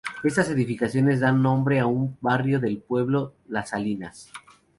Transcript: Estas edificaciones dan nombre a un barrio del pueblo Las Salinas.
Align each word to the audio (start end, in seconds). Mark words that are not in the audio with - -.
Estas 0.23 0.49
edificaciones 0.49 1.19
dan 1.19 1.43
nombre 1.43 1.77
a 1.79 1.85
un 1.85 2.17
barrio 2.21 2.59
del 2.59 2.79
pueblo 2.81 3.35
Las 3.47 3.69
Salinas. 3.69 4.31